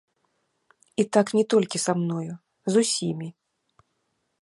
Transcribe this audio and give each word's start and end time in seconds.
І 1.03 1.05
так 1.17 1.27
не 1.39 1.43
толькі 1.55 1.83
са 1.85 1.91
мною, 2.01 2.33
з 2.73 2.85
усімі. 2.85 3.27